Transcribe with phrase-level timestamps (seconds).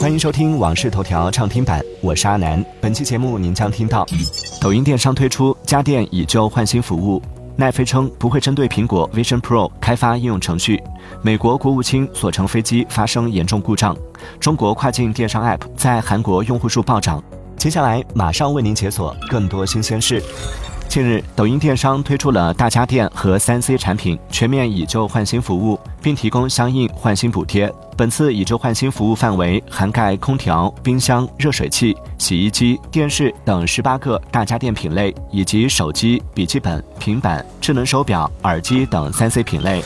[0.00, 2.64] 欢迎收听《往事头条》畅听版，我是阿南。
[2.80, 4.06] 本期节目您将听到：
[4.58, 7.20] 抖音电商推出家电以旧换新服务；
[7.54, 10.78] 奈飞称不会针对苹果 Vision Pro 开发应用程序；
[11.20, 13.94] 美国国务卿所乘飞机发生严重故障；
[14.40, 17.22] 中国跨境电商 App 在韩国用户数暴涨。
[17.58, 20.22] 接下来马上为您解锁更多新鲜事。
[20.90, 27.72] 近日，抖音电商推出了大家电和三 C 产品全面以旧换新服务，并提供相应换新补贴。
[27.96, 39.80] 本次以旧换新服务范围涵盖空调、冰箱、热水器、洗衣机、电视等十八个大家电品类，以及手机、笔记本、平板、智能手表、耳机等三 C 品类。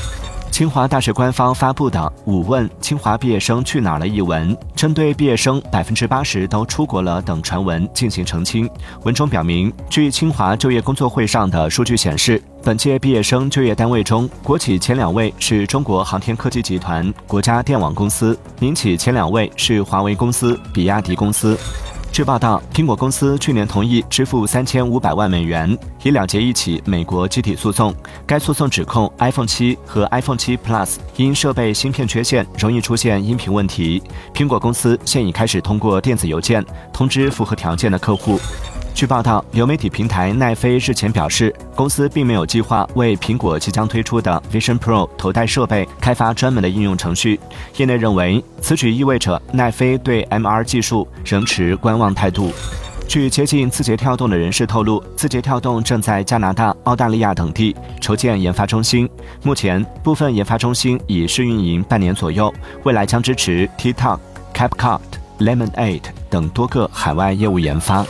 [0.55, 8.71] 清华大学官方发布的“五问清华毕业生去哪儿了”一文，针对毕业生百分之八十都出国了等传闻进行澄清。
[9.03, 21.59] 文中表明，据清华就业工作会上的数据显示，本届毕业生就业单位中，国企前两位是中国航天科技集团、国家电网公司，民企前两位是华为公司、比亚迪公司。
[22.15, 27.93] 据报道，苹果公司去年同意支付三千五百万美元，以了结一起美国集体诉讼。
[28.25, 34.01] 该诉讼指控 iPhone 七和 iPhone 七 Plus 因设备芯片缺陷，容易出现音频问题。
[34.33, 38.39] 苹果公司现已开始通过电子邮件通知符合条件的客户。
[38.95, 47.41] 据报道，流媒体平台奈飞日前表示，公司并没有计划为苹果即将推出的 Vision Pro 头戴设备开发专门的应用程序。
[47.77, 52.53] 业内认为，此举意味着奈飞对 MR 技术仍持观望态度。
[53.09, 59.11] 据接近字节跳动的人士透露，字节跳动正在加拿大、澳大利亚等地筹建研发中心，
[59.43, 64.21] 目前部分研发中心已试运营半年左右，未来将支持 TikTok、
[64.55, 65.01] CapCut、
[65.41, 66.01] Lemonade
[66.31, 68.07] 等多个海外业务研发。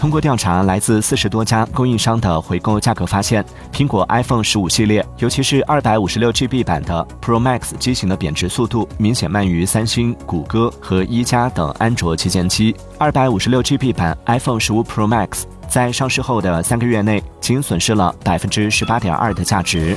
[0.00, 12.74] 通过调查来自四十多家供应商的回购价格发现，苹果 iPhone 十五系列，尤其是二百五十六 GB 版的 Pro Max 机型的贬值速度明显慢于三星、谷歌和一加等安卓旗舰机。
[12.96, 19.94] 二百五十六 GB 版 iPhone 十五 Pro Max 在上市后的三个月内，仅损失了百分之十八点二的价值。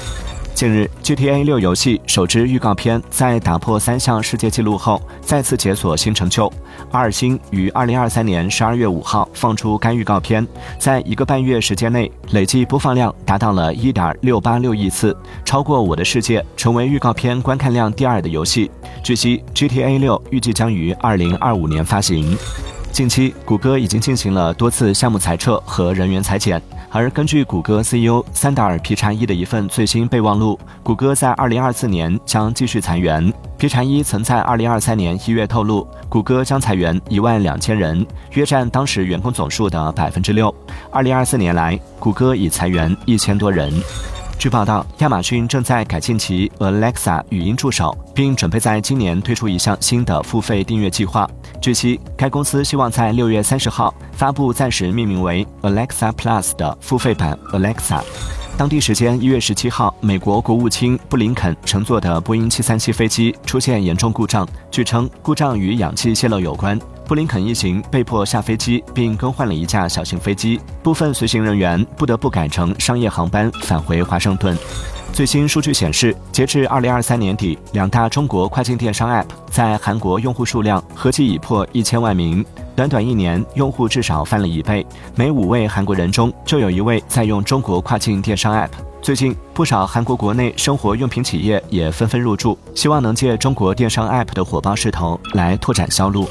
[0.63, 6.49] 近日，GTA 六游戏首支预告片在打破三项世界纪录后，再次解锁新成就。
[6.91, 10.47] 阿尔星于二零二三年十二月五号放出该预告片，
[10.79, 15.13] 在一个半月时间内，累计播放量达到了一点六八六亿次，
[15.43, 18.71] 超过《我的世界》，成为预告片观看量第二的游戏。
[19.03, 22.37] 据悉，GTA 六预计将于二零二五年发行。
[22.89, 26.61] 近期，谷歌已经进行了多次项目裁撤和人员裁减。
[26.95, 33.33] 而根据谷歌 CEO 三达尔皮查伊的一份最新备忘录，谷歌在2024年将继续裁员。
[33.57, 40.53] 皮查伊曾在2023年一月透露，谷歌将裁员一万两千人，约占当时员工总数的百分之六。
[40.91, 43.73] 2024年来，谷歌已裁员一千多人。
[44.43, 51.25] 据报道，亚马逊正在改进其 Alexa 语音助手，并准备在今年推出一项新的付费订阅计划。
[51.61, 58.01] 据悉，该公司希望在六月三十号发布暂时命名为 Alexa Plus 的付费版 Alexa。
[58.55, 66.79] 当地时间一月十七号，美国国务卿布林肯乘坐的波音七三七飞机出现严重故障，据称故障与氧气泄漏有关。
[67.07, 74.55] 布林肯一行被迫下飞机，并更换了一架小型飞机，部分随行人员不得不改乘商业航班返回华盛顿。
[75.11, 84.85] 最新数据显示，截至二零二三年底，两大中国跨境电商 App 在韩国用户数量合计已破一千万名，短短一年，用户至少翻了一倍。
[85.15, 88.69] 每五位韩国人中就有一位在用中国跨境电商 App。
[88.99, 96.27] 最近，不少韩国国内生活用品企业也纷纷入驻，希望能借中国电商 App 的火爆势头来拓展销路。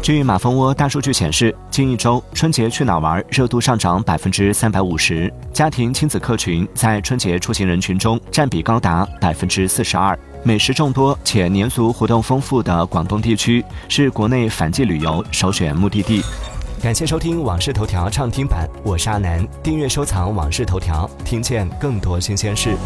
[0.00, 10.18] 据马蜂窝大数据显示，近一周春节去哪玩热度上涨百分之三百五十，家庭亲子客群在春节出行人群中占比高达百分之四十二。
[10.44, 16.20] 美食众多且年俗活动丰富的广东地区是国内反季旅游首选目的地。
[16.82, 19.46] 感谢收听《往事头条》畅听版，我是阿南。
[19.62, 22.76] 订阅收藏《往事头条》，听见更多新鲜事。